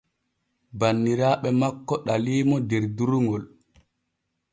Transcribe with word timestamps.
Banniraaɓe 0.79 1.49
makko 1.59 1.95
ɗaliimo 2.05 2.55
der 2.69 2.83
durŋol. 2.95 3.43